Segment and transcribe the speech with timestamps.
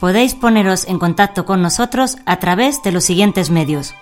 [0.00, 3.94] Podéis poneros en contacto con nosotros a través de los siguientes medios.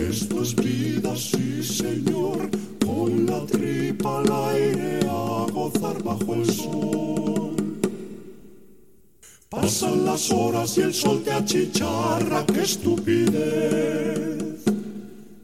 [0.09, 2.49] Esto es vida, sí señor,
[2.85, 7.55] con la tripa al aire a gozar bajo el sol.
[9.49, 14.63] Pasan las horas y el sol te achicharra, qué estupidez.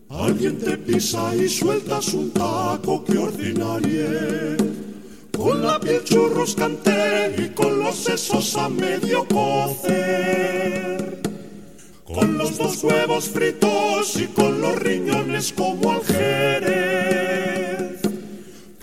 [0.10, 4.85] Alguien te pisa y sueltas un taco, qué ordinariedad
[5.38, 11.22] con la piel churruscante y con los sesos a medio cocer.
[12.06, 18.02] Con los dos huevos fritos y con los riñones como al jerez.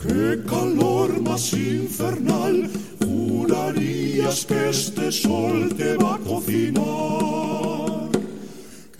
[0.02, 2.70] Qué calor más infernal,
[3.04, 8.10] jurarías que este sol te va a cocinar.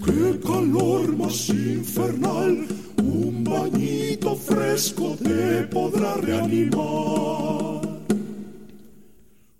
[0.05, 2.67] Qué calor más infernal,
[3.03, 7.81] un bañito fresco te podrá reanimar.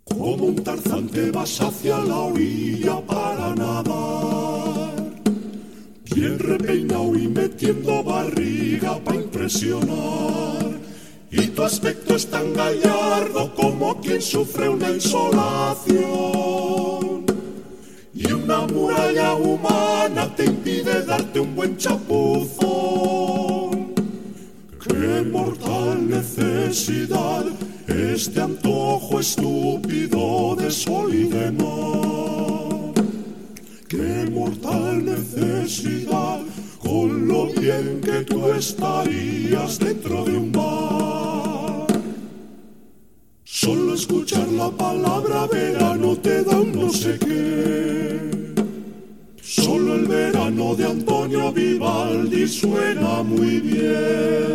[0.05, 4.95] Como un tarzán te vas hacia la orilla para nadar.
[6.15, 10.79] Bien repeinado y metiendo barriga para impresionar.
[11.33, 16.33] Y tu aspecto es tan gallardo como quien sufre una insolación
[18.45, 22.43] una muralla humana te impide darte un buen chapuzón.
[24.85, 27.45] Qué mortal necesidad
[27.87, 32.93] este antojo estúpido de sol y de mar.
[33.89, 36.41] Qué mortal necesidad
[36.81, 41.42] con lo bien que tú estarías dentro de un bar.
[43.65, 48.55] Solo escuchar la palabra verano te da un no sé qué.
[49.41, 54.53] Solo el verano de Antonio Vivaldi suena muy bien.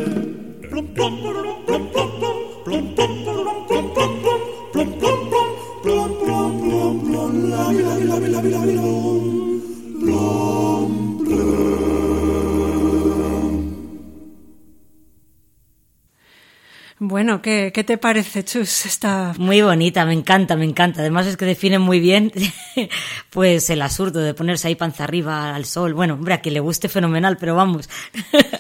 [16.99, 18.88] Bueno, ¿qué, ¿qué, te parece, Chus?
[18.88, 19.35] Está...
[19.38, 21.01] Muy bonita, me encanta, me encanta.
[21.01, 22.31] Además es que define muy bien
[23.29, 25.94] pues el absurdo de ponerse ahí panza arriba al sol.
[25.94, 27.88] Bueno, hombre, a quien le guste fenomenal, pero vamos.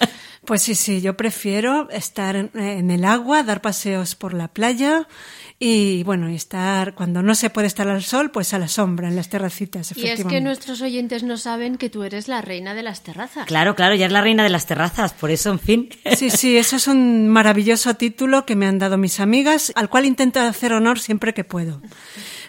[0.47, 5.05] Pues sí, sí, yo prefiero estar en el agua, dar paseos por la playa
[5.59, 9.17] y bueno, estar cuando no se puede estar al sol, pues a la sombra, en
[9.17, 9.91] las terracitas.
[9.97, 13.45] Y es que nuestros oyentes no saben que tú eres la reina de las terrazas.
[13.45, 15.89] Claro, claro, ya es la reina de las terrazas, por eso, en fin.
[16.15, 20.05] Sí, sí, eso es un maravilloso título que me han dado mis amigas, al cual
[20.05, 21.81] intento hacer honor siempre que puedo.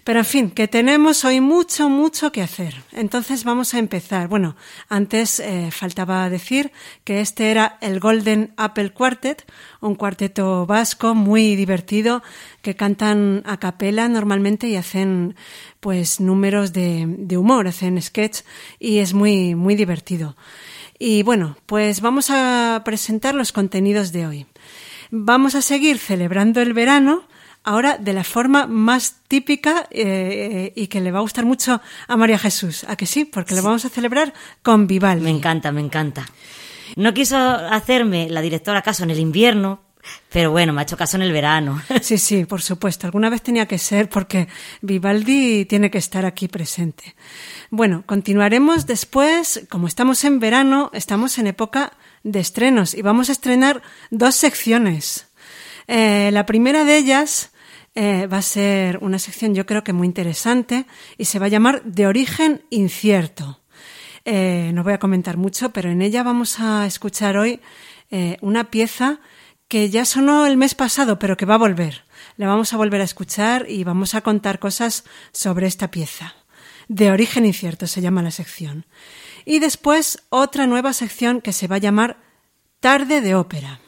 [0.08, 2.74] Pero en fin, que tenemos hoy mucho, mucho que hacer.
[2.92, 4.26] Entonces vamos a empezar.
[4.28, 4.56] Bueno,
[4.88, 6.72] antes eh, faltaba decir
[7.04, 9.44] que este era el Golden Apple Quartet,
[9.80, 12.22] un cuarteto vasco muy divertido
[12.62, 15.34] que cantan a capela normalmente y hacen
[15.80, 18.40] pues números de, de humor, hacen sketch
[18.78, 20.36] y es muy, muy divertido.
[20.98, 24.46] Y bueno, pues vamos a presentar los contenidos de hoy.
[25.10, 27.24] Vamos a seguir celebrando el verano
[27.64, 32.16] ahora de la forma más típica eh, y que le va a gustar mucho a
[32.16, 32.84] María Jesús.
[32.84, 33.24] ¿A que sí?
[33.24, 34.32] Porque lo vamos a celebrar
[34.62, 35.24] con Vivaldi.
[35.24, 36.26] Me encanta, me encanta.
[36.96, 39.80] No quiso hacerme la directora caso en el invierno,
[40.30, 41.82] pero bueno, me ha hecho caso en el verano.
[42.02, 43.06] Sí, sí, por supuesto.
[43.06, 44.48] Alguna vez tenía que ser porque
[44.82, 47.14] Vivaldi tiene que estar aquí presente.
[47.70, 49.66] Bueno, continuaremos después.
[49.68, 51.92] Como estamos en verano, estamos en época
[52.22, 55.26] de estrenos y vamos a estrenar dos secciones.
[55.86, 57.50] Eh, la primera de ellas
[57.94, 60.86] eh, va a ser una sección yo creo que muy interesante
[61.16, 63.57] y se va a llamar De origen incierto.
[64.30, 67.62] Eh, no voy a comentar mucho, pero en ella vamos a escuchar hoy
[68.10, 69.20] eh, una pieza
[69.68, 72.04] que ya sonó el mes pasado, pero que va a volver.
[72.36, 76.34] La vamos a volver a escuchar y vamos a contar cosas sobre esta pieza.
[76.88, 78.84] De origen incierto se llama la sección.
[79.46, 82.18] Y después otra nueva sección que se va a llamar
[82.80, 83.80] Tarde de ópera.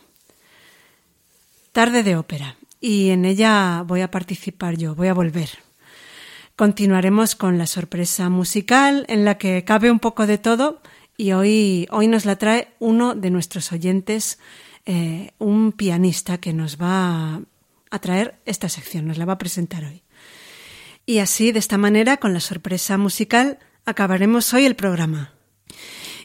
[1.72, 5.50] Tarde de ópera y en ella voy a participar yo, voy a volver.
[6.60, 10.82] Continuaremos con la sorpresa musical en la que cabe un poco de todo
[11.16, 14.38] y hoy, hoy nos la trae uno de nuestros oyentes,
[14.84, 17.40] eh, un pianista que nos va
[17.90, 20.02] a traer esta sección, nos la va a presentar hoy.
[21.06, 25.32] Y así, de esta manera, con la sorpresa musical, acabaremos hoy el programa.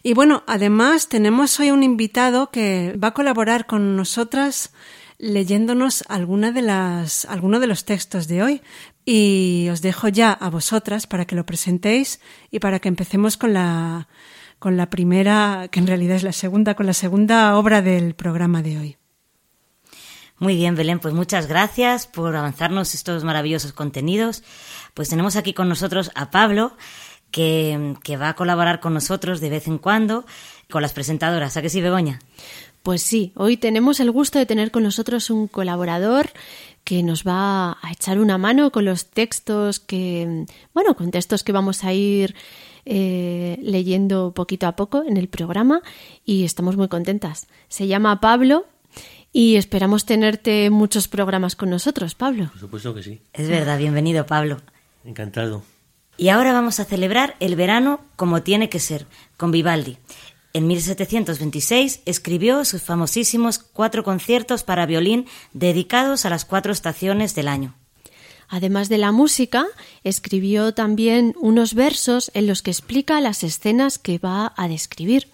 [0.04, 4.74] Y bueno, además tenemos hoy un invitado que va a colaborar con nosotras
[5.18, 8.62] leyéndonos alguna de las, alguno de los textos de hoy.
[9.06, 12.20] Y os dejo ya a vosotras para que lo presentéis
[12.50, 14.08] y para que empecemos con la,
[14.58, 18.64] con la primera, que en realidad es la segunda, con la segunda obra del programa
[18.64, 18.98] de hoy.
[20.38, 24.44] Muy bien, Belén, pues muchas gracias por avanzarnos estos maravillosos contenidos.
[24.94, 26.76] Pues tenemos aquí con nosotros a Pablo,
[27.32, 30.26] que, que va a colaborar con nosotros de vez en cuando
[30.70, 31.56] con las presentadoras.
[31.56, 32.20] ¿A qué sí, Begoña?
[32.84, 36.30] Pues sí, hoy tenemos el gusto de tener con nosotros un colaborador
[36.86, 41.52] que nos va a echar una mano con los textos que, bueno, con textos que
[41.52, 42.36] vamos a ir
[42.86, 45.82] eh, leyendo poquito a poco en el programa
[46.24, 47.48] y estamos muy contentas.
[47.68, 48.68] Se llama Pablo
[49.34, 52.50] y esperamos tenerte muchos programas con nosotros, Pablo.
[52.52, 53.20] Por supuesto que sí.
[53.34, 54.62] Es verdad, bienvenido, Pablo.
[55.04, 55.64] Encantado.
[56.18, 59.98] Y ahora vamos a celebrar el verano como tiene que ser, con Vivaldi.
[60.56, 67.50] En 1726 escribió sus famosísimos cuatro conciertos para violín dedicados a las cuatro estaciones del
[67.50, 67.76] año.
[68.48, 69.66] Además de la música,
[70.06, 75.28] escribió también unos versos en los que explica las escenas que va a describir,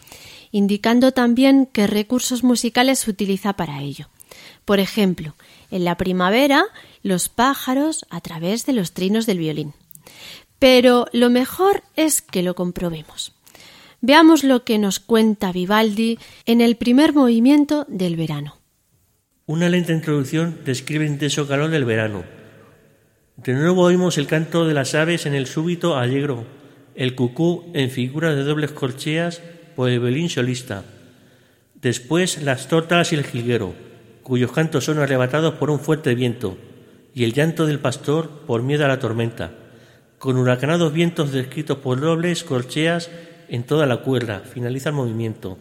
[0.52, 4.10] indicando también qué recursos musicales utiliza para ello.
[4.66, 5.36] Por ejemplo,
[5.70, 6.66] en la primavera,
[7.04, 9.76] los pájaros a través de los trinos del violín.
[10.58, 13.36] Pero lo mejor es que lo comprobemos.
[14.04, 16.18] Veamos lo que nos cuenta Vivaldi
[16.48, 18.58] en el primer movimiento del verano.
[19.46, 22.24] Una lenta introducción describe el intenso calor del verano.
[23.38, 26.46] De nuevo oímos el canto de las aves en el súbito allegro,
[26.96, 29.40] el cucú en figuras de dobles corcheas
[29.76, 30.84] por el violín solista.
[31.76, 33.76] Después las tortas y el jilguero,
[34.24, 36.58] cuyos cantos son arrebatados por un fuerte viento,
[37.14, 39.52] y el llanto del pastor por miedo a la tormenta,
[40.18, 43.12] con huracanados vientos descritos por dobles corcheas
[43.52, 44.40] en toda la cuerda.
[44.40, 45.58] Finaliza el movimiento.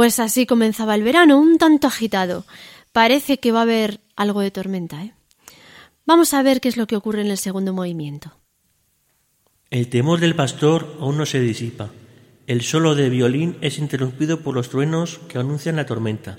[0.00, 2.46] Pues así comenzaba el verano, un tanto agitado.
[2.90, 5.12] Parece que va a haber algo de tormenta, ¿eh?
[6.06, 8.32] Vamos a ver qué es lo que ocurre en el segundo movimiento.
[9.68, 11.90] El temor del pastor aún no se disipa.
[12.46, 16.38] El solo de violín es interrumpido por los truenos que anuncian la tormenta.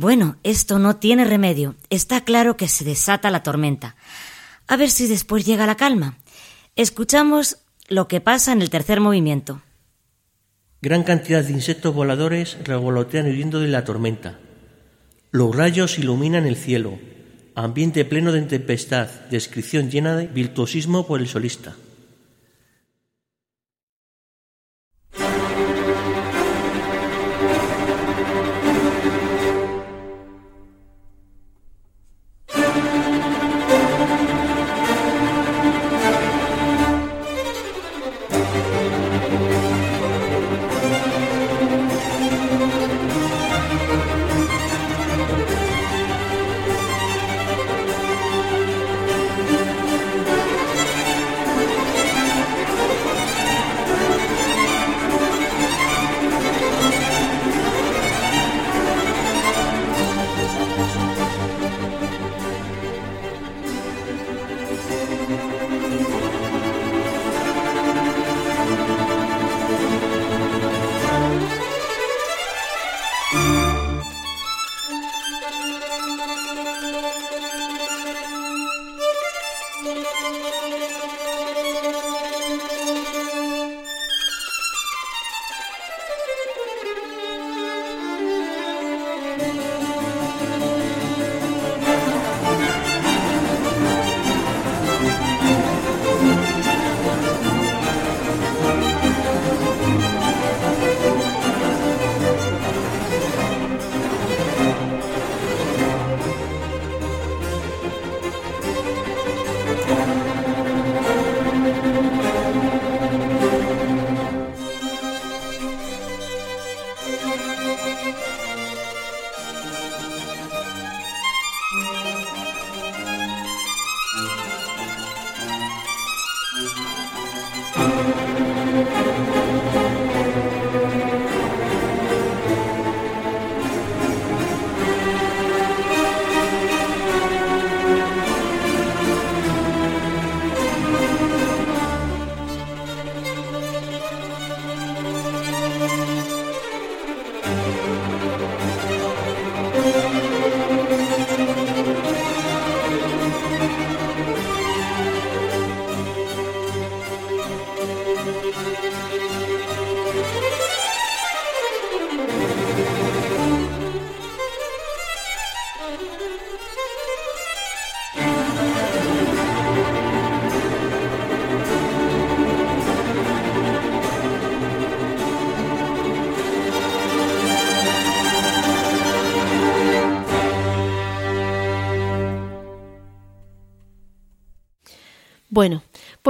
[0.00, 1.74] Bueno, esto no tiene remedio.
[1.90, 3.96] Está claro que se desata la tormenta.
[4.66, 6.16] A ver si después llega la calma.
[6.74, 9.60] Escuchamos lo que pasa en el tercer movimiento.
[10.80, 14.38] Gran cantidad de insectos voladores revolotean huyendo de la tormenta.
[15.32, 16.98] Los rayos iluminan el cielo.
[17.54, 21.76] Ambiente pleno de tempestad, descripción llena de virtuosismo por el solista.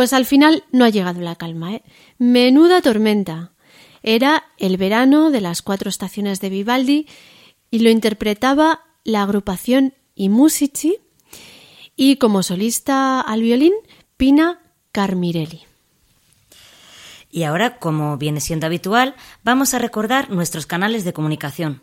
[0.00, 1.82] Pues al final no ha llegado la calma, ¿eh?
[2.16, 3.52] Menuda tormenta.
[4.02, 7.06] Era el verano de las cuatro estaciones de Vivaldi
[7.70, 10.96] y lo interpretaba la agrupación I Musici
[11.96, 13.74] y como solista al violín
[14.16, 15.64] Pina Carmirelli.
[17.30, 21.82] Y ahora, como viene siendo habitual, vamos a recordar nuestros canales de comunicación.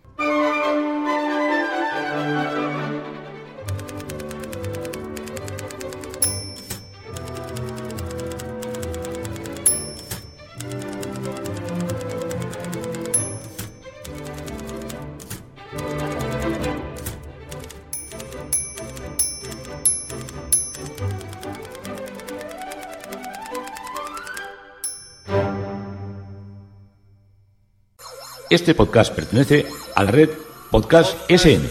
[28.51, 30.29] Este podcast pertenece a la red
[30.71, 31.69] Podcast SN.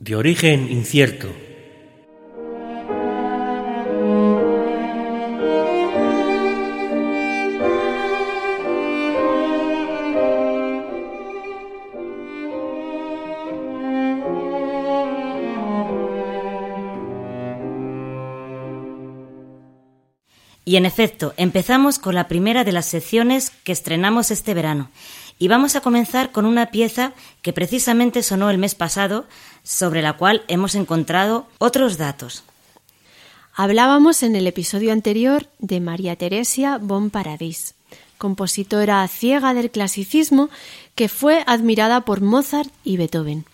[0.00, 1.45] De origen incierto.
[20.76, 24.90] Y en efecto, empezamos con la primera de las secciones que estrenamos este verano.
[25.38, 29.24] Y vamos a comenzar con una pieza que precisamente sonó el mes pasado,
[29.62, 32.44] sobre la cual hemos encontrado otros datos.
[33.54, 37.72] Hablábamos en el episodio anterior de María Teresia von Paradis,
[38.18, 40.50] compositora ciega del clasicismo
[40.94, 43.46] que fue admirada por Mozart y Beethoven.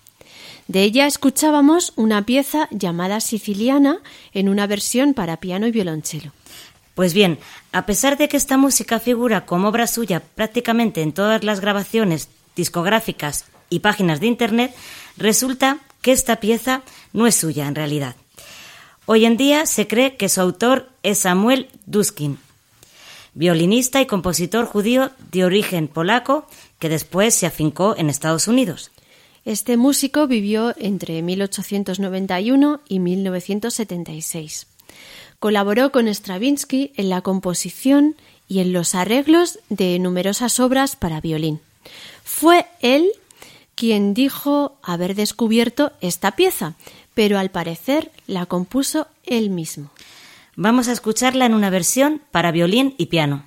[0.66, 4.00] De ella escuchábamos una pieza llamada Siciliana
[4.32, 6.32] en una versión para piano y violonchelo.
[6.94, 7.38] Pues bien,
[7.72, 12.28] a pesar de que esta música figura como obra suya prácticamente en todas las grabaciones
[12.55, 14.74] discográficas y páginas de Internet,
[15.16, 18.16] resulta que esta pieza no es suya en realidad.
[19.07, 22.38] Hoy en día se cree que su autor es Samuel Duskin,
[23.35, 26.46] violinista y compositor judío de origen polaco
[26.78, 28.90] que después se afincó en Estados Unidos.
[29.44, 34.71] Este músico vivió entre 1891 y 1976.
[35.42, 38.14] Colaboró con Stravinsky en la composición
[38.46, 41.59] y en los arreglos de numerosas obras para violín.
[42.22, 43.11] Fue él
[43.74, 46.74] quien dijo haber descubierto esta pieza,
[47.14, 49.90] pero al parecer la compuso él mismo.
[50.55, 53.44] Vamos a escucharla en una versión para violín y piano.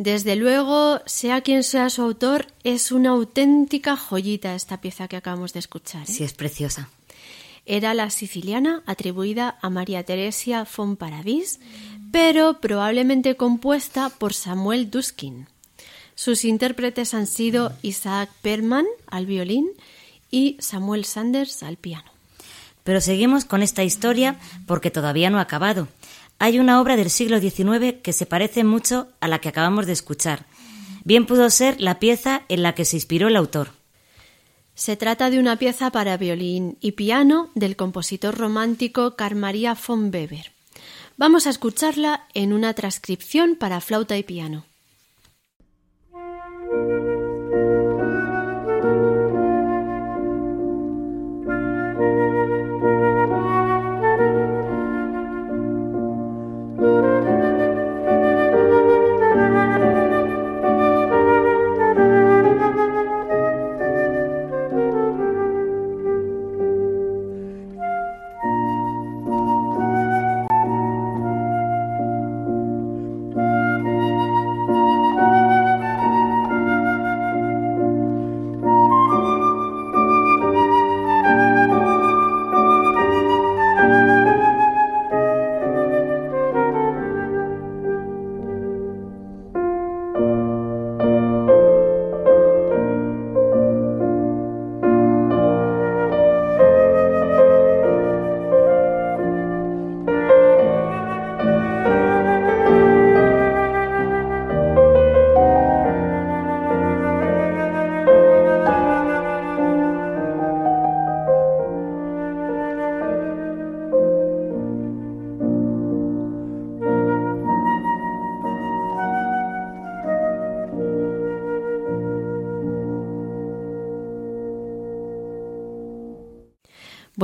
[0.00, 5.52] Desde luego, sea quien sea su autor, es una auténtica joyita esta pieza que acabamos
[5.52, 6.04] de escuchar.
[6.04, 6.06] ¿eh?
[6.06, 6.88] Sí, es preciosa.
[7.66, 11.60] Era la siciliana atribuida a María Teresia von Paradis,
[12.10, 15.48] pero probablemente compuesta por Samuel Duskin.
[16.14, 19.68] Sus intérpretes han sido Isaac Perman al violín
[20.30, 22.10] y Samuel Sanders al piano.
[22.84, 25.88] Pero seguimos con esta historia porque todavía no ha acabado.
[26.42, 29.92] Hay una obra del siglo XIX que se parece mucho a la que acabamos de
[29.92, 30.46] escuchar.
[31.04, 33.72] Bien pudo ser la pieza en la que se inspiró el autor.
[34.74, 40.04] Se trata de una pieza para violín y piano del compositor romántico Carl Maria von
[40.10, 40.50] Weber.
[41.18, 44.64] Vamos a escucharla en una transcripción para flauta y piano.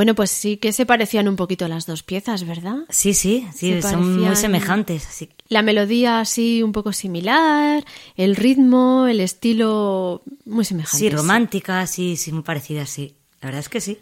[0.06, 2.76] Bueno, pues sí que se parecían un poquito las dos piezas, ¿verdad?
[2.90, 5.02] Sí, sí, sí, Se son muy parecían- semejantes.
[5.02, 5.30] sí.
[5.48, 7.84] La melodía así un poco similar,
[8.16, 10.98] el ritmo, el estilo muy semejante.
[10.98, 13.14] Sí, románticas, sí, sí, muy parecidas, sí.
[13.40, 13.98] La verdad es que sí.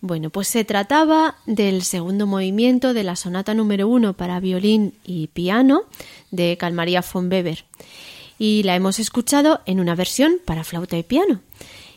[0.00, 5.28] Bueno, pues se trataba del segundo movimiento de la sonata número uno para violín y
[5.28, 5.82] piano
[6.32, 7.64] de Carl Maria von Weber.
[8.40, 11.42] Y la hemos escuchado en una versión para flauta y piano.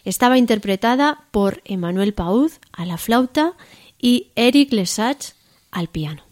[0.04, 3.54] Estaba interpretada por Emmanuel Pauz a la flauta
[4.00, 5.34] y Eric Lesage
[5.72, 6.24] al piano.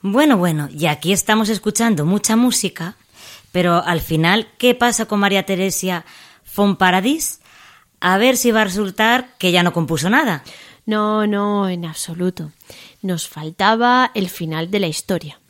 [0.00, 2.96] Bueno, bueno, y aquí estamos escuchando mucha música,
[3.52, 6.04] pero al final, ¿qué pasa con María Teresia
[6.56, 7.40] von Paradis?
[8.00, 10.44] A ver si va a resultar que ya no compuso nada.
[10.86, 12.52] No, no, en absoluto.
[13.02, 15.40] Nos faltaba el final de la historia.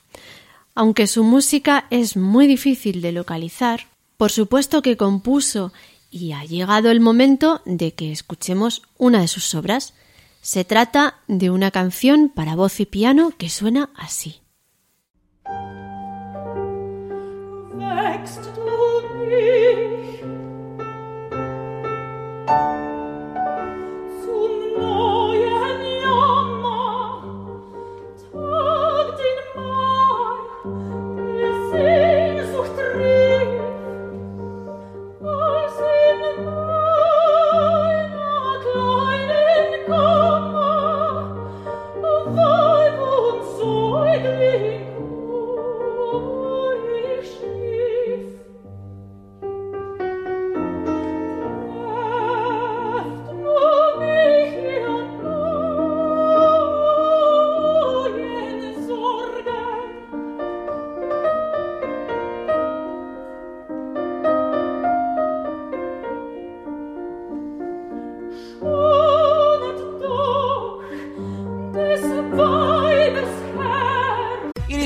[0.75, 5.73] Aunque su música es muy difícil de localizar, por supuesto que compuso
[6.11, 9.95] y ha llegado el momento de que escuchemos una de sus obras.
[10.41, 14.41] Se trata de una canción para voz y piano que suena así.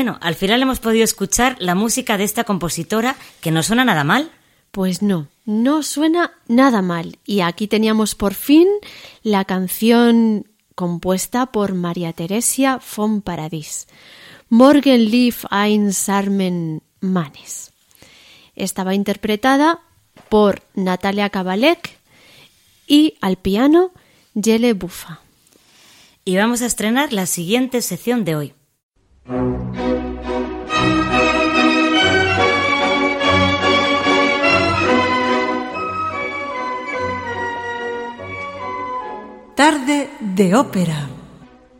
[0.00, 4.02] Bueno, al final hemos podido escuchar la música de esta compositora que no suena nada
[4.02, 4.30] mal.
[4.70, 7.18] Pues no, no suena nada mal.
[7.26, 8.66] Y aquí teníamos por fin
[9.22, 13.88] la canción compuesta por María Teresia von Paradis.
[14.48, 17.70] Morgen lief ein Sarmen Manes.
[18.56, 19.80] Estaba interpretada
[20.30, 21.98] por Natalia Kabalek
[22.86, 23.90] y al piano
[24.32, 25.20] Yele Bufa.
[26.24, 28.54] Y vamos a estrenar la siguiente sección de hoy.
[39.60, 41.06] Tarde de ópera.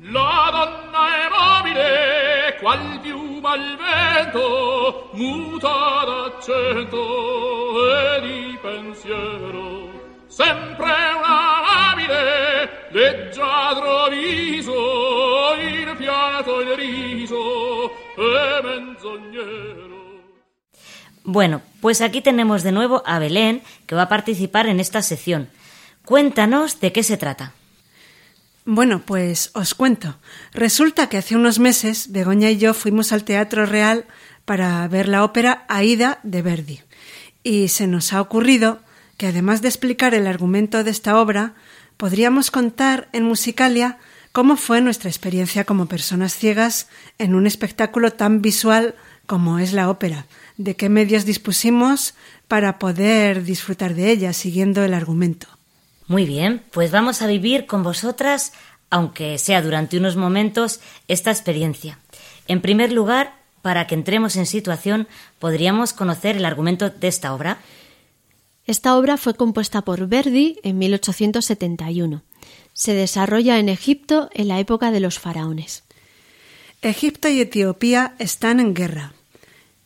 [0.03, 7.01] La donna è mobile, qual piuma al vento, muta d'accento
[7.89, 10.27] e di pensiero.
[10.29, 20.01] Sempre una labile, leggiadro viso, il pianto il riso e menzognero.
[21.25, 25.49] Bueno, pues aquí tenemos de nuevo a Belén, que va a participar en esta sección.
[26.05, 27.55] Cuéntanos de qué se trata.
[28.67, 30.17] Bueno, pues os cuento.
[30.53, 34.05] Resulta que hace unos meses Begoña y yo fuimos al Teatro Real
[34.45, 36.81] para ver la ópera Aida de Verdi.
[37.43, 38.81] Y se nos ha ocurrido
[39.17, 41.55] que además de explicar el argumento de esta obra,
[41.97, 43.99] podríamos contar en Musicalia
[44.33, 46.89] cómo fue nuestra experiencia como personas ciegas
[47.19, 48.95] en un espectáculo tan visual
[49.27, 52.15] como es la ópera, de qué medios dispusimos
[52.49, 55.60] para poder disfrutar de ella siguiendo el argumento.
[56.11, 58.53] Muy bien, pues vamos a vivir con vosotras,
[58.91, 62.01] aunque sea durante unos momentos, esta experiencia.
[62.49, 65.07] En primer lugar, para que entremos en situación,
[65.39, 67.59] podríamos conocer el argumento de esta obra.
[68.67, 72.25] Esta obra fue compuesta por Verdi en 1871.
[72.73, 75.85] Se desarrolla en Egipto en la época de los faraones.
[76.83, 79.13] Egipto y Etiopía están en guerra.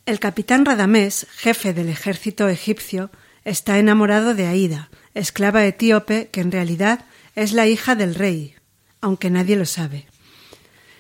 [0.07, 3.11] El capitán Radamés, jefe del ejército egipcio,
[3.45, 8.55] está enamorado de Aida, esclava etíope que en realidad es la hija del rey,
[9.01, 10.07] aunque nadie lo sabe.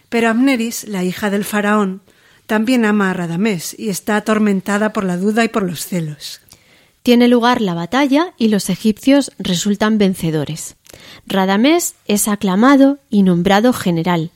[0.08, 2.02] Pero Amneris, la hija del faraón,
[2.46, 6.40] también ama a Radamés y está atormentada por la duda y por los celos.
[7.02, 10.76] Tiene lugar la batalla y los egipcios resultan vencedores.
[11.26, 14.30] Radamés es aclamado y nombrado general.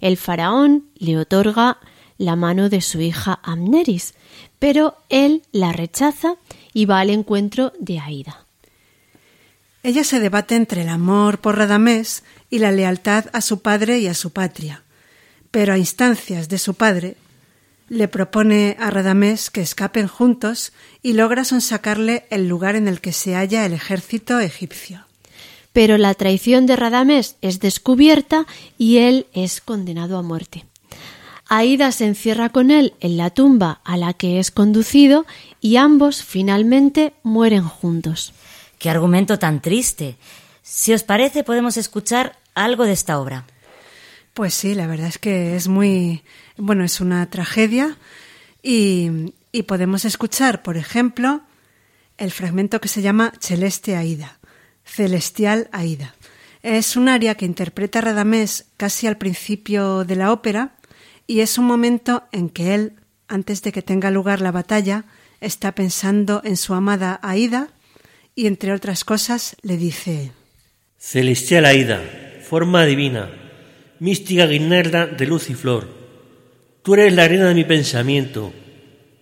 [0.00, 1.78] El faraón le otorga
[2.18, 4.14] la mano de su hija Amneris,
[4.58, 6.34] pero él la rechaza
[6.72, 8.41] y va al encuentro de Aida.
[9.84, 14.06] Ella se debate entre el amor por Radamés y la lealtad a su padre y
[14.06, 14.84] a su patria,
[15.50, 17.16] pero a instancias de su padre
[17.88, 20.72] le propone a Radamés que escapen juntos
[21.02, 25.04] y logra sonsacarle el lugar en el que se halla el ejército egipcio.
[25.72, 28.46] Pero la traición de Radamés es descubierta
[28.78, 30.64] y él es condenado a muerte.
[31.48, 35.26] Aida se encierra con él en la tumba a la que es conducido
[35.60, 38.32] y ambos finalmente mueren juntos.
[38.82, 40.16] Qué argumento tan triste.
[40.60, 43.44] Si os parece, podemos escuchar algo de esta obra.
[44.34, 46.24] Pues sí, la verdad es que es muy,
[46.56, 47.96] bueno, es una tragedia
[48.60, 49.34] y,
[49.68, 51.42] podemos escuchar, por ejemplo,
[52.18, 54.40] el fragmento que se llama Celeste Aida,
[54.84, 56.16] Celestial Aida.
[56.64, 60.74] Es un aria que interpreta Radamés casi al principio de la ópera
[61.28, 62.96] y es un momento en que él,
[63.28, 65.04] antes de que tenga lugar la batalla,
[65.40, 67.68] está pensando en su amada Aida
[68.34, 70.32] y, entre otras cosas, le dice
[70.98, 72.00] Celestial Aida,
[72.42, 73.30] forma divina,
[73.98, 75.88] mística guirnalda de luz y flor.
[76.82, 78.52] Tú eres la arena de mi pensamiento,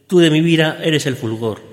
[0.06, 1.69] tú de mi vida eres el fulgor.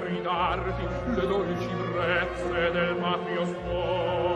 [0.00, 4.33] ridardi le dolci brezze del patrio suo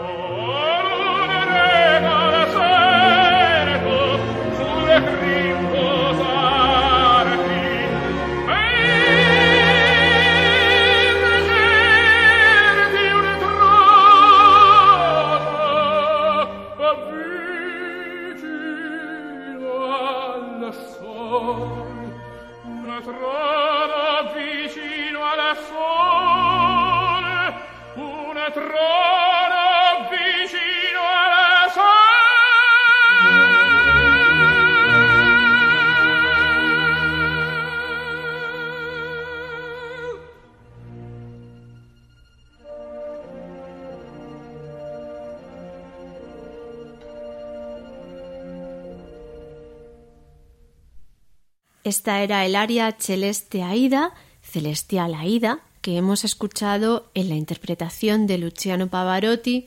[51.89, 54.13] Esta era el aria Celeste Aida,
[54.43, 59.65] Celestial Aida, que hemos escuchado en la interpretación de Luciano Pavarotti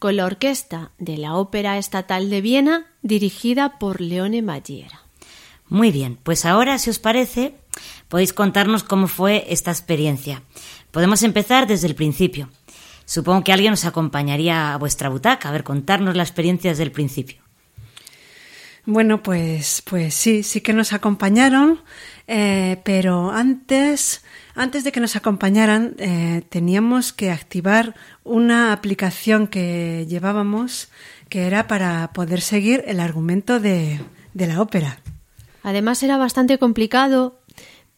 [0.00, 5.02] con la orquesta de la Ópera Estatal de Viena, dirigida por Leone Magiera.
[5.68, 7.54] Muy bien, pues ahora, si os parece,
[8.08, 10.42] podéis contarnos cómo fue esta experiencia.
[10.90, 12.48] Podemos empezar desde el principio.
[13.04, 16.90] Supongo que alguien os acompañaría a vuestra butaca, a ver, contarnos la experiencia desde el
[16.90, 17.44] principio.
[18.86, 21.80] Bueno, pues, pues sí, sí que nos acompañaron,
[22.26, 24.24] eh, pero antes,
[24.54, 30.88] antes de que nos acompañaran, eh, teníamos que activar una aplicación que llevábamos
[31.28, 34.00] que era para poder seguir el argumento de,
[34.34, 34.98] de la ópera.
[35.62, 37.39] Además era bastante complicado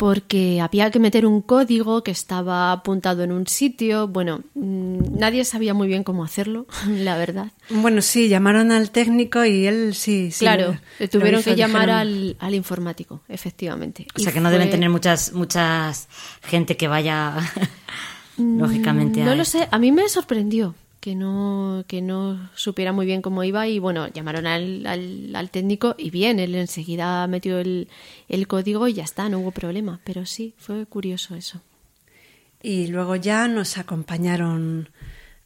[0.03, 4.09] porque había que meter un código que estaba apuntado en un sitio.
[4.09, 7.53] Bueno, mm, nadie sabía muy bien cómo hacerlo, la verdad.
[7.71, 10.33] Bueno, sí, llamaron al técnico y él sí.
[10.33, 14.09] sí claro, lo tuvieron hizo, que llamar al, al informático, efectivamente.
[14.17, 16.09] O Y sea que no deben tener muchas, muchas
[16.43, 17.37] gente que vaya,
[18.39, 19.59] Mm, lógicamente, a No lo esto.
[19.59, 23.81] sé, a mí me sorprendió que no, que no supiera muy bien cómo iba y
[23.81, 27.89] bueno, llamaron al, al, al técnico y bien, él enseguida metió el,
[28.29, 31.61] el código y ya está, no hubo problema, pero sí, fue curioso eso.
[32.63, 34.91] Y luego ya nos acompañaron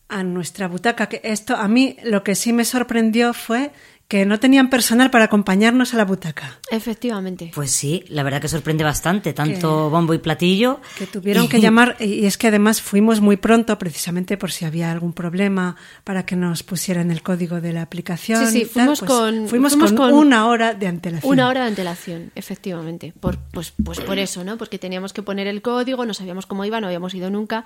[0.08, 1.08] a nuestra butaca.
[1.08, 3.72] Que esto a mí lo que sí me sorprendió fue
[4.08, 6.60] que no tenían personal para acompañarnos a la butaca.
[6.70, 7.50] Efectivamente.
[7.54, 10.80] Pues sí, la verdad que sorprende bastante, tanto Que- bombo y platillo.
[10.96, 14.64] Que tuvieron y- que llamar, y es que además fuimos muy pronto, precisamente por si
[14.64, 18.46] había algún problema, para que nos pusieran el código de la aplicación.
[18.46, 21.32] Sí, sí, y tal, fuimos pues con- fuimos fuimos con con una hora de antelación.
[21.32, 23.12] Una hora de antelación, efectivamente.
[23.18, 24.56] Por, pues, pues por eso, ¿no?
[24.56, 27.64] Porque teníamos que poner el código, no sabíamos cómo iba, no habíamos ido nunca.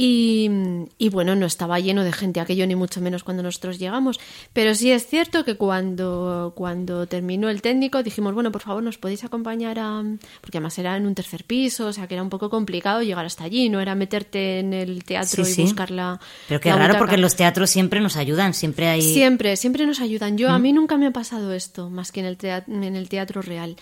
[0.00, 0.48] Y,
[0.96, 4.20] y bueno, no estaba lleno de gente aquello, ni mucho menos cuando nosotros llegamos.
[4.52, 8.96] Pero sí es cierto que cuando, cuando terminó el técnico dijimos, bueno, por favor, ¿nos
[8.96, 10.04] podéis acompañar a...?
[10.40, 13.26] Porque además era en un tercer piso, o sea que era un poco complicado llegar
[13.26, 15.62] hasta allí, no era meterte en el teatro Sí, y sí.
[15.62, 16.98] buscar la Pero qué la raro, butaca.
[17.04, 19.02] porque los teatros siempre nos ayudan, siempre hay...
[19.02, 20.38] Siempre, siempre nos ayudan.
[20.38, 23.08] Yo, a mí nunca me ha pasado esto, más que en el, teatro, en el
[23.08, 23.74] teatro real.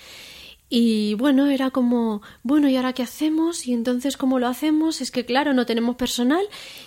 [0.69, 3.69] Y bueno, era como, bueno, ¿y ahora qué hacemos?
[3.69, 5.01] Y entonces, ¿cómo lo hacemos?
[5.01, 6.43] Es que, claro, no tenemos personal.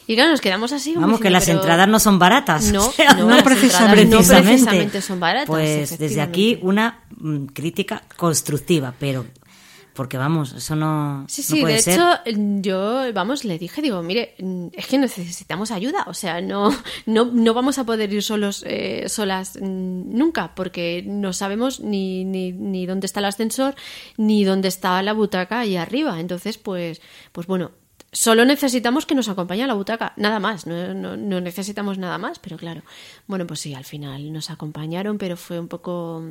[0.05, 0.95] Y claro, nos quedamos así.
[0.95, 2.73] Vamos, que las pero- entradas no son baratas.
[2.73, 4.05] No, o sea, no, las precisamente.
[4.05, 5.47] no precisamente son baratas.
[5.47, 9.25] Pues desde aquí una mm, crítica constructiva, pero
[9.99, 11.95] porque vamos, eso no, Sí, no sí, puede de ser.
[11.95, 12.05] hecho,
[12.61, 14.33] yo, vamos, le dije, digo, mire,
[14.71, 16.69] es que necesitamos ayuda, o sea, no,
[17.05, 22.23] no, no vamos a poder ir solos, eh, solas mm, nunca, porque no sabemos ni,
[22.23, 23.75] ni, ni dónde está el ascensor,
[24.15, 26.21] ni dónde está la butaca ahí arriba.
[26.21, 27.01] Entonces, pues,
[27.33, 27.71] pues bueno,
[28.13, 32.17] solo necesitamos que nos acompañe a la butaca, nada más, no, no, no necesitamos nada
[32.17, 32.83] más, pero claro,
[33.27, 36.23] bueno, pues sí, al final nos acompañaron, pero fue un poco,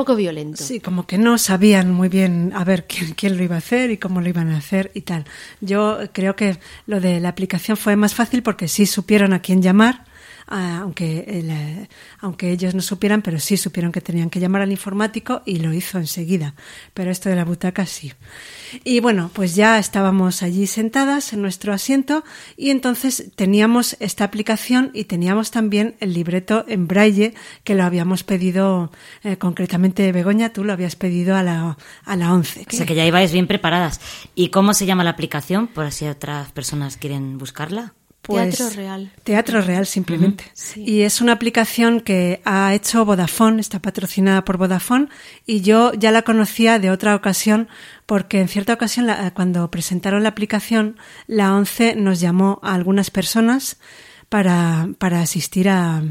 [0.00, 0.64] poco violento.
[0.64, 3.90] Sí, como que no sabían muy bien a ver quién, quién lo iba a hacer
[3.90, 5.26] y cómo lo iban a hacer y tal.
[5.60, 9.60] Yo creo que lo de la aplicación fue más fácil porque sí supieron a quién
[9.60, 10.06] llamar,
[10.50, 11.88] aunque, el, eh,
[12.18, 15.72] aunque ellos no supieran, pero sí supieron que tenían que llamar al informático y lo
[15.72, 16.54] hizo enseguida.
[16.92, 18.12] Pero esto de la butaca sí.
[18.84, 22.24] Y bueno, pues ya estábamos allí sentadas en nuestro asiento
[22.56, 28.24] y entonces teníamos esta aplicación y teníamos también el libreto en braille que lo habíamos
[28.24, 28.90] pedido,
[29.22, 32.66] eh, concretamente Begoña, tú lo habías pedido a la, a la 11.
[32.68, 34.00] O sea que ya ibais bien preparadas.
[34.34, 35.68] ¿Y cómo se llama la aplicación?
[35.68, 37.94] Por si otras personas quieren buscarla.
[38.30, 39.12] Pues, Teatro Real.
[39.24, 40.44] Teatro Real, simplemente.
[40.76, 45.08] Y es una aplicación que ha hecho Vodafone, está patrocinada por Vodafone,
[45.46, 47.68] y yo ya la conocía de otra ocasión,
[48.06, 53.10] porque en cierta ocasión, la- cuando presentaron la aplicación, la ONCE nos llamó a algunas
[53.10, 53.78] personas
[54.28, 56.02] para, para asistir a,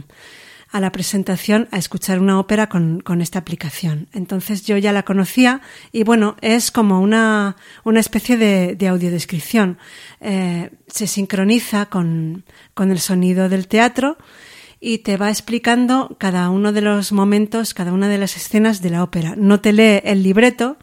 [0.71, 4.07] a la presentación a escuchar una ópera con, con, esta aplicación.
[4.13, 5.61] Entonces yo ya la conocía
[5.91, 9.79] y bueno, es como una, una especie de, de audiodescripción.
[10.21, 12.43] Eh, se sincroniza con,
[12.73, 14.17] con el sonido del teatro
[14.79, 18.91] y te va explicando cada uno de los momentos, cada una de las escenas de
[18.91, 19.33] la ópera.
[19.35, 20.77] No te lee el libreto,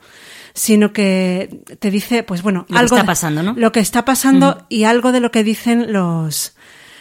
[0.52, 3.54] sino que te dice, pues bueno, lo algo que está pasando, ¿no?
[3.56, 6.55] Lo que está pasando y algo de lo que dicen los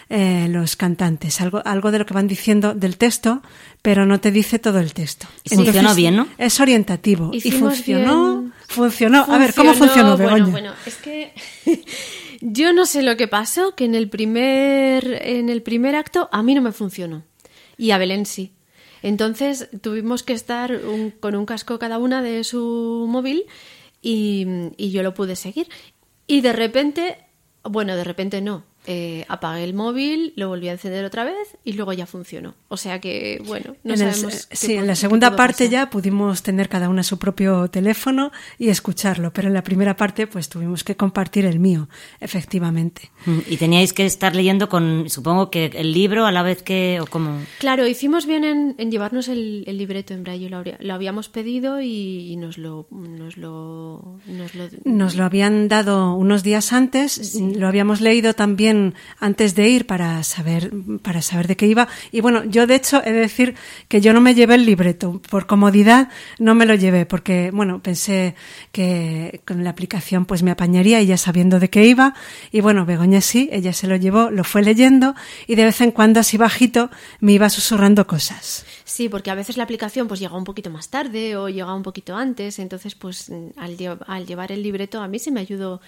[0.10, 3.42] eh, los cantantes, algo, algo de lo que van diciendo del texto,
[3.82, 5.28] pero no te dice todo el texto.
[5.44, 6.28] Y funcionó bien, ¿no?
[6.38, 7.32] Es orientativo.
[7.34, 8.54] Hicimos y funcionó, bien.
[8.68, 9.26] funcionó.
[9.28, 10.46] A ver, ¿cómo funcionó, Begoña?
[10.46, 11.34] Bueno, bueno, es que
[12.42, 16.44] yo no sé lo que pasó, que en el primer, en el primer acto a
[16.44, 17.24] mí no me funcionó.
[17.78, 18.54] Y a Belén sí.
[19.02, 23.44] Entonces tuvimos que estar un- con un casco cada una de su móvil
[24.02, 24.46] y,
[24.78, 25.68] y yo lo pude seguir.
[26.28, 27.18] Y de repente,
[27.64, 28.64] bueno, de repente no.
[28.88, 32.54] Eh, apagué el móvil, lo volví a encender otra vez y luego ya funcionó.
[32.68, 34.46] O sea que, bueno, no En el- sabemos.
[34.48, 35.70] qué sí, en la segunda parte pasar.
[35.86, 40.28] ya pudimos tener cada una su propio teléfono y escucharlo, pero en la primera parte
[40.28, 41.88] pues tuvimos que compartir el mío,
[42.20, 43.12] efectivamente.
[43.26, 47.00] Mm, Y teníais que estar leyendo con, supongo que el libro a la vez que,
[47.02, 47.40] o como...
[47.60, 50.50] Claro, hicimos bien en, en llevarnos el, el libreto en braille.
[50.50, 54.66] Lo, lo habíamos pedido y, y nos, lo, nos, lo, nos lo.
[54.84, 58.75] Nos lo habían dado unos días antes, lo habíamos leído también
[59.20, 60.72] antes de ir para saber,
[61.02, 61.88] para saber de qué iba.
[62.12, 63.56] Y bueno, yo de hecho he de decir
[63.88, 65.22] que yo no me llevé el libreto.
[65.30, 66.10] Por comodidad
[66.40, 68.36] no me lo llevé porque, bueno, pensé
[68.72, 72.14] que con la aplicación pues me apañaría y ya sabiendo de qué iba.
[72.52, 75.16] Y bueno, Begoña sí, ella se lo llevó, lo fue leyendo
[75.48, 78.66] y de vez en cuando así bajito me iba susurrando cosas.
[78.84, 81.84] Sí, porque a veces la aplicación pues llega un poquito más tarde o llega un
[81.84, 82.60] poquito antes.
[82.60, 85.82] Entonces, pues al, al llevar el libreto a mí se me ayudó.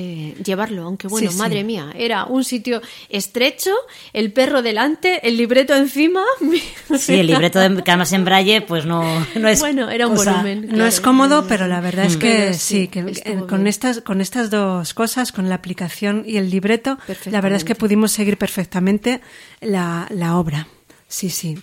[0.00, 1.38] Eh, llevarlo, aunque bueno, Sí, sí.
[1.40, 3.72] madre mía, era un sitio estrecho,
[4.12, 6.22] el perro delante, el libreto encima.
[6.98, 9.02] Sí, el libreto de, además en braille, pues no,
[9.34, 9.60] no es...
[9.60, 10.62] Bueno, era un volumen.
[10.62, 10.86] No claro.
[10.86, 12.20] es cómodo, pero la verdad es Mm.
[12.20, 16.48] que sí, sí, que con estas, con estas dos cosas, con la aplicación y el
[16.50, 19.20] libreto, la verdad es que pudimos seguir perfectamente
[19.60, 20.68] la, la obra.
[21.08, 21.58] Sí, sí.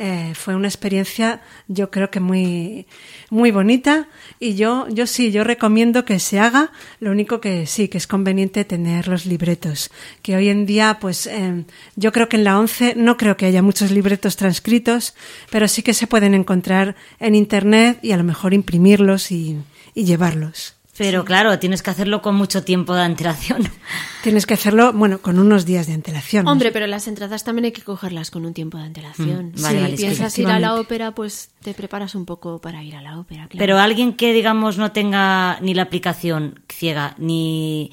[0.00, 2.86] Eh, fue una experiencia, yo creo que muy,
[3.30, 4.06] muy bonita
[4.38, 6.70] y yo, yo sí, yo recomiendo que se haga.
[7.00, 9.90] Lo único que sí, que es conveniente tener los libretos.
[10.22, 11.64] Que hoy en día, pues, eh,
[11.96, 15.16] yo creo que en la 11 no creo que haya muchos libretos transcritos,
[15.50, 19.58] pero sí que se pueden encontrar en internet y a lo mejor imprimirlos y,
[19.94, 20.77] y llevarlos.
[20.98, 23.68] Pero claro, tienes que hacerlo con mucho tiempo de antelación.
[24.22, 26.44] Tienes que hacerlo, bueno, con unos días de antelación.
[26.44, 26.52] ¿no?
[26.52, 29.52] Hombre, pero las entradas también hay que cogerlas con un tiempo de antelación.
[29.56, 32.82] Mm, vale, si vale, piensas ir a la ópera, pues te preparas un poco para
[32.82, 33.46] ir a la ópera.
[33.46, 33.58] claro.
[33.58, 37.92] Pero alguien que, digamos, no tenga ni la aplicación ciega, ni,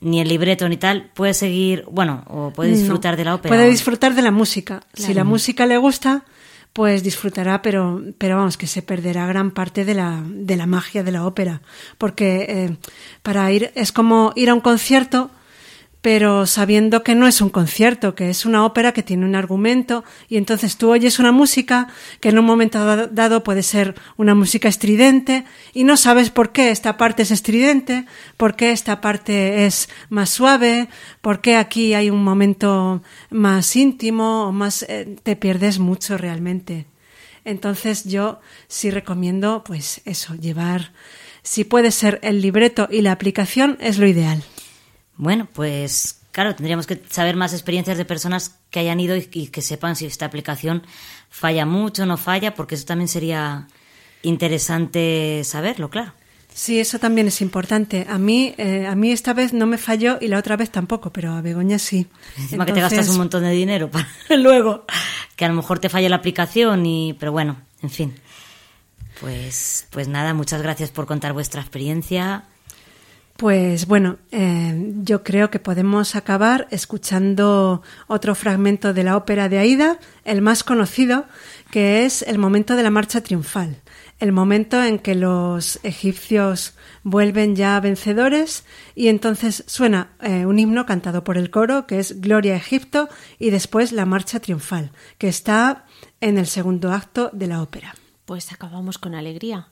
[0.00, 3.18] ni el libreto, ni tal, puede seguir, bueno, o puede disfrutar No.
[3.18, 3.54] de la ópera.
[3.54, 4.80] Puede disfrutar de la música.
[4.94, 6.24] Si la música le gusta,
[6.74, 11.04] pues disfrutará, pero, pero vamos, que se perderá gran parte de la, de la magia
[11.04, 11.62] de la ópera.
[11.98, 12.76] Porque eh,
[13.22, 15.30] para ir, es como ir a un concierto,
[16.04, 20.04] pero sabiendo que no es un concierto, que es una ópera que tiene un argumento,
[20.28, 21.88] y entonces tú oyes una música
[22.20, 26.52] que en un momento da- dado puede ser una música estridente, y no sabes por
[26.52, 28.04] qué esta parte es estridente,
[28.36, 30.90] por qué esta parte es más suave,
[31.22, 36.84] por qué aquí hay un momento más íntimo, o más, eh, te pierdes mucho realmente.
[37.46, 40.92] Entonces yo sí recomiendo, pues eso, llevar,
[41.42, 44.42] si puede ser el libreto y la aplicación, es lo ideal.
[45.16, 49.46] Bueno, pues claro, tendríamos que saber más experiencias de personas que hayan ido y, y
[49.48, 50.82] que sepan si esta aplicación
[51.30, 53.68] falla mucho o no falla, porque eso también sería
[54.22, 56.12] interesante saberlo, claro.
[56.54, 58.06] Sí, eso también es importante.
[58.08, 61.12] A mí, eh, a mí esta vez no me falló y la otra vez tampoco,
[61.12, 62.06] pero a Begoña sí.
[62.38, 64.06] Encima que te gastas un montón de dinero para
[64.36, 64.84] luego
[65.34, 68.14] que a lo mejor te falle la aplicación y pero bueno, en fin.
[69.20, 72.44] Pues pues nada, muchas gracias por contar vuestra experiencia.
[73.36, 79.58] Pues bueno, eh, yo creo que podemos acabar escuchando otro fragmento de la ópera de
[79.58, 81.26] Aida, el más conocido,
[81.72, 83.82] que es el momento de la marcha triunfal,
[84.20, 88.64] el momento en que los egipcios vuelven ya vencedores
[88.94, 93.08] y entonces suena eh, un himno cantado por el coro que es Gloria a Egipto
[93.40, 95.86] y después la marcha triunfal, que está
[96.20, 97.96] en el segundo acto de la ópera.
[98.26, 99.70] Pues acabamos con alegría.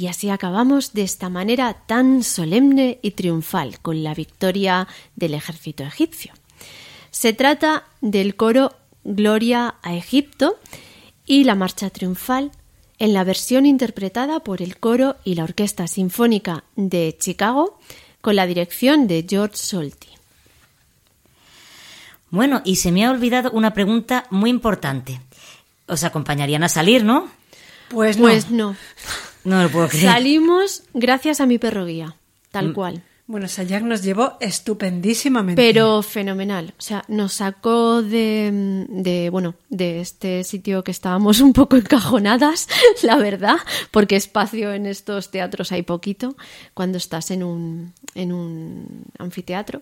[0.00, 5.82] Y así acabamos de esta manera tan solemne y triunfal con la victoria del ejército
[5.82, 6.32] egipcio.
[7.10, 8.72] Se trata del coro
[9.04, 10.58] Gloria a Egipto
[11.26, 12.50] y la marcha triunfal
[12.98, 17.78] en la versión interpretada por el coro y la Orquesta Sinfónica de Chicago
[18.22, 20.08] con la dirección de George Solti.
[22.30, 25.20] Bueno, y se me ha olvidado una pregunta muy importante.
[25.86, 27.28] ¿Os acompañarían a salir, no?
[27.90, 28.22] Pues no.
[28.22, 28.76] Pues no.
[29.44, 30.04] No lo puedo creer.
[30.06, 32.16] Salimos gracias a mi perro guía,
[32.50, 32.72] tal Mm.
[32.74, 33.02] cual.
[33.26, 35.62] Bueno, Sayak nos llevó estupendísimamente.
[35.62, 36.74] Pero fenomenal.
[36.76, 42.66] O sea, nos sacó de, de, bueno, de este sitio que estábamos un poco encajonadas,
[43.04, 43.56] la verdad,
[43.92, 46.36] porque espacio en estos teatros hay poquito
[46.74, 49.80] cuando estás en un, en un anfiteatro.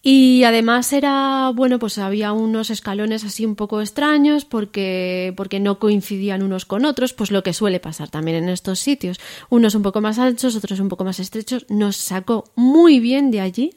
[0.00, 5.80] Y además era, bueno, pues había unos escalones así un poco extraños porque, porque no
[5.80, 9.18] coincidían unos con otros, pues lo que suele pasar también en estos sitios.
[9.50, 11.66] Unos un poco más anchos, otros un poco más estrechos.
[11.68, 13.74] Nos sacó muy bien de allí,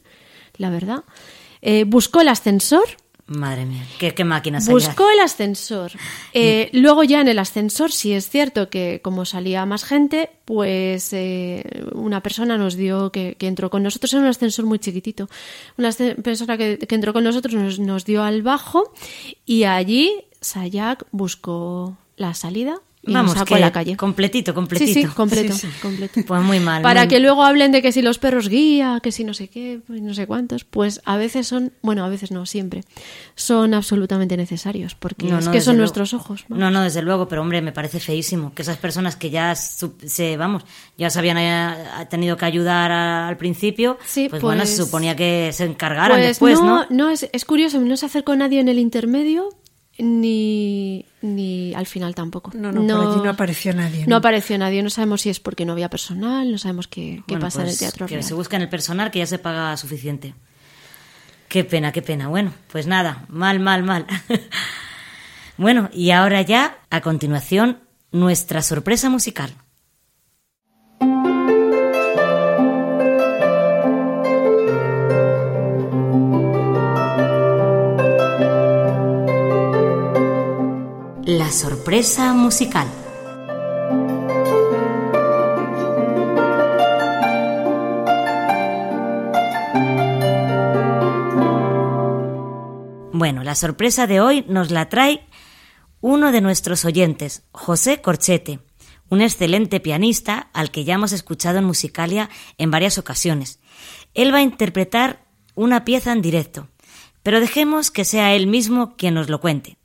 [0.58, 1.04] la verdad.
[1.64, 2.86] Eh, buscó el ascensor,
[3.32, 5.94] Madre mía, qué, qué máquina buscó el ascensor.
[6.34, 11.14] Eh, luego ya en el ascensor, sí es cierto que como salía más gente, pues
[11.14, 11.64] eh,
[11.94, 15.30] una persona nos dio que, entró con nosotros en un ascensor muy chiquitito.
[15.78, 18.92] Una persona que, que entró con nosotros nos, nos dio al bajo
[19.46, 23.98] y allí Sayak buscó la salida y Vamos, nos sacó que a la calle.
[23.98, 24.94] completito, completito.
[24.94, 26.22] Sí, sí, completo, Sí, completo.
[26.28, 26.84] Pues muy mal.
[26.84, 29.48] Para muy- que luego hablen de que si los perros guía, que si no sé
[29.48, 32.84] qué, pues no sé cuántos, pues a veces son, bueno, a veces no, siempre,
[33.36, 35.82] son absolutamente necesarios, porque No, es no, que son luego.
[35.82, 36.46] nuestros ojos.
[36.48, 36.58] ¿no?
[36.58, 40.38] No, no, desde luego, pero hombre, me parece feísimo que esas personas que ya se,
[40.38, 40.64] vamos,
[40.98, 41.74] ya se habían eh,
[42.10, 43.98] tenido que ayudar a- al principio,
[44.30, 46.86] pues, bueno, se pues- suponía que se encargaran Pues después, ¿no?
[46.92, 49.50] no, es, es curioso, no se acercó nadie en el intermedio
[50.02, 52.52] ni, ni al final tampoco.
[52.54, 54.16] No, no, por allí no apareció nadie, No ¿no?
[54.18, 57.42] apareció nadie, no sabemos si es porque no había personal, no sabemos qué, qué Bueno,
[57.46, 58.24] pasa en el pues teatro Que real.
[58.24, 60.34] se busca en el personal que ya se paga suficiente.
[61.48, 62.28] Qué pena, qué pena.
[62.30, 64.06] Bueno, pues nada, mal, mal, mal.
[65.58, 67.80] bueno, y ahora ya, a continuación,
[68.12, 69.54] nuestra sorpresa musical.
[81.34, 82.90] La sorpresa musical.
[93.14, 95.26] Bueno, la sorpresa de hoy nos la trae
[96.02, 98.60] uno de nuestros oyentes, José Corchete,
[99.08, 103.62] un excelente pianista al que ya hemos escuchado en Musicalia en varias ocasiones.
[104.14, 105.26] Él va a interpretar
[105.56, 106.68] una pieza en directo,
[107.24, 109.78] pero dejemos que sea él mismo quien nos lo cuente.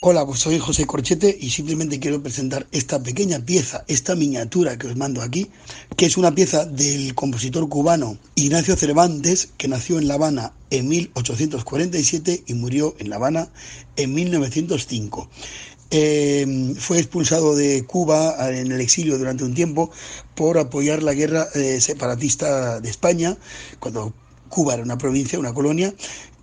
[0.00, 4.88] Hola, pues soy José Corchete y simplemente quiero presentar esta pequeña pieza, esta miniatura que
[4.88, 5.50] os mando aquí,
[5.96, 10.86] que es una pieza del compositor cubano Ignacio Cervantes, que nació en La Habana en
[10.88, 13.48] 1847 y murió en La Habana
[13.96, 15.30] en 1905.
[15.90, 19.90] Eh, fue expulsado de Cuba en el exilio durante un tiempo
[20.34, 23.38] por apoyar la guerra eh, separatista de España,
[23.80, 24.12] cuando
[24.50, 25.94] Cuba era una provincia, una colonia,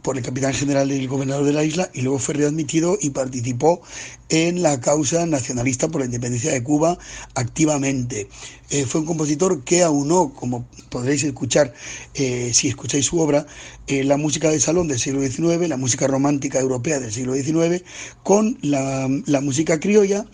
[0.04, 3.10] por el capitán general y el gobernador de la isla y luego fue readmitido y
[3.10, 3.82] participó
[4.30, 6.97] en la causa nacionalista por la independencia de Cuba
[7.34, 8.28] activamente.
[8.70, 11.74] Eh, fue un compositor que aunó, como podréis escuchar
[12.16, 13.47] eh, si escucháis su obra,
[13.88, 17.84] eh, la música de salón del siglo XIX, la música romántica europea del siglo XIX,
[18.24, 20.26] con la, la música criolla,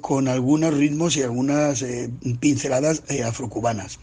[0.00, 1.84] con algunos ritmos y algunas
[2.40, 4.00] pinceladas afrocubanas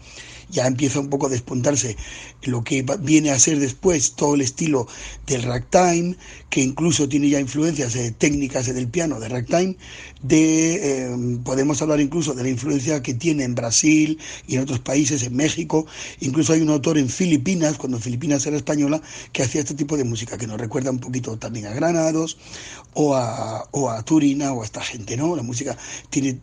[0.50, 1.96] ya empieza un poco a despuntarse
[2.42, 4.86] lo que viene a ser después todo el estilo
[5.26, 6.16] del ragtime,
[6.50, 9.76] que incluso tiene ya influencias eh, técnicas del piano de ragtime,
[10.22, 14.80] de, eh, podemos hablar incluso de la influencia que tiene en Brasil y en otros
[14.80, 15.86] países, en México,
[16.20, 20.04] incluso hay un autor en Filipinas, cuando Filipinas era española, que hacía este tipo de
[20.04, 22.38] música, que nos recuerda un poquito también a Granados
[22.94, 25.36] o a, o a Turina o a esta gente, ¿no?
[25.36, 25.76] La música
[26.10, 26.40] tiene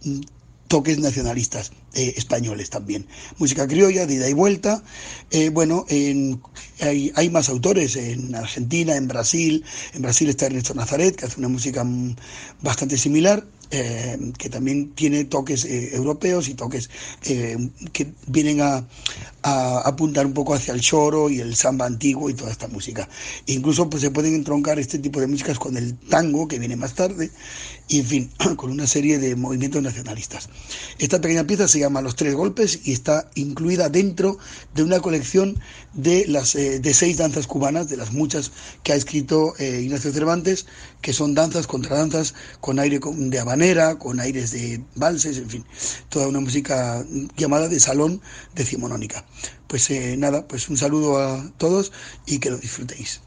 [0.67, 3.07] toques nacionalistas eh, españoles también.
[3.37, 4.83] Música criolla, de ida y vuelta.
[5.31, 6.41] Eh, bueno, en-
[6.81, 9.63] hay, hay más autores en Argentina, en Brasil.
[9.93, 12.15] En Brasil está Ernesto Nazaret, que hace una música mm,
[12.61, 13.45] bastante similar.
[13.71, 16.89] Eh, que también tiene toques eh, europeos y toques
[17.25, 17.57] eh,
[17.91, 18.85] que vienen a,
[19.43, 23.07] a apuntar un poco hacia el choro y el samba antiguo y toda esta música.
[23.45, 26.95] Incluso pues se pueden entroncar este tipo de músicas con el tango, que viene más
[26.95, 27.31] tarde,
[27.87, 30.49] y en fin, con una serie de movimientos nacionalistas.
[30.97, 34.37] Esta pequeña pieza se llama Los Tres Golpes y está incluida dentro
[34.73, 35.59] de una colección
[35.95, 38.51] de, las, eh, de seis danzas cubanas, de las muchas
[38.83, 40.65] que ha escrito eh, Ignacio Cervantes,
[41.01, 45.65] que son danzas, contradanzas, con aire de habanera, con aires de valses, en fin,
[46.09, 47.05] toda una música
[47.37, 48.21] llamada de salón
[48.53, 49.25] decimonónica.
[49.67, 51.91] Pues eh, nada, pues un saludo a todos
[52.25, 53.21] y que lo disfrutéis.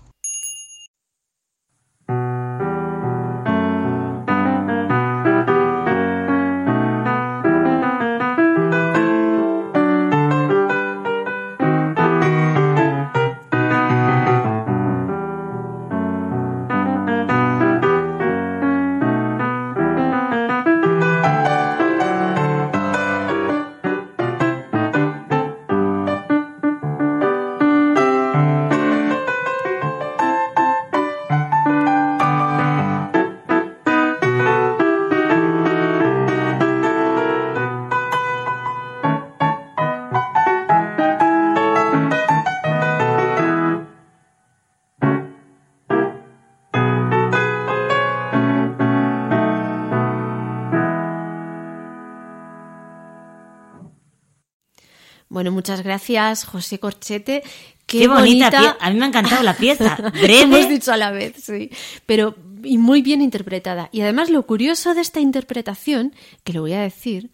[55.38, 57.44] Bueno, muchas gracias, José Corchete.
[57.86, 59.94] Qué, bonita, A mí me ha encantado la pieza.
[60.12, 60.40] Breve.
[60.40, 61.70] Hemos dicho a la vez, sí.
[62.06, 62.34] Pero
[62.64, 63.88] y muy bien interpretada.
[63.92, 66.12] Y además lo curioso de esta interpretación,
[66.42, 67.30] que lo voy a decir,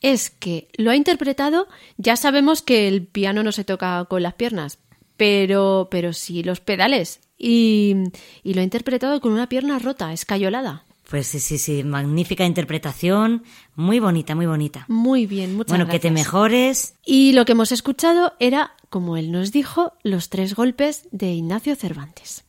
[0.00, 1.68] es que lo ha interpretado,
[1.98, 4.78] ya sabemos que el piano no se toca con las piernas,
[5.18, 7.20] pero, pero sí los pedales.
[7.36, 7.94] Y,
[8.42, 10.83] y lo ha interpretado con una pierna rota, escayolada.
[11.08, 13.44] Pues sí, sí, sí, magnífica interpretación,
[13.74, 14.86] muy bonita, muy bonita.
[14.88, 16.94] Muy bien, muchas Bueno, que te mejores.
[17.04, 21.76] Y lo que hemos escuchado era, como él nos dijo, los tres golpes de Ignacio
[21.76, 22.44] Cervantes.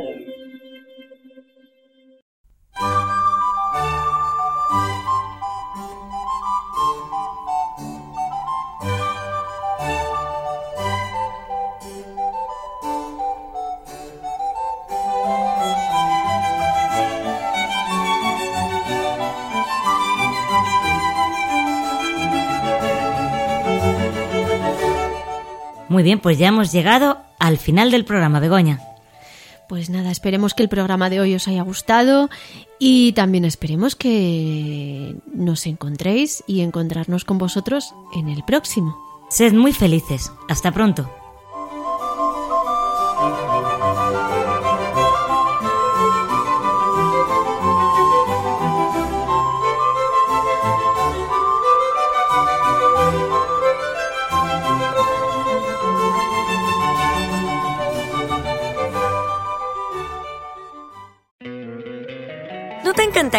[26.01, 28.79] Muy bien, pues ya hemos llegado al final del programa, Begoña.
[29.69, 32.27] Pues nada, esperemos que el programa de hoy os haya gustado
[32.79, 38.97] y también esperemos que nos encontréis y encontrarnos con vosotros en el próximo.
[39.29, 40.31] Sed muy felices.
[40.49, 41.20] Hasta pronto.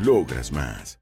[0.00, 0.98] Logras más.